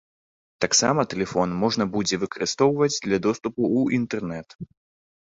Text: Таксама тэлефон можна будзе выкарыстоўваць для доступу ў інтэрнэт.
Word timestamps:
Таксама 0.63 1.01
тэлефон 1.11 1.51
можна 1.63 1.85
будзе 1.95 2.15
выкарыстоўваць 2.23 2.95
для 3.05 3.19
доступу 3.27 3.61
ў 3.77 3.99
інтэрнэт. 3.99 4.57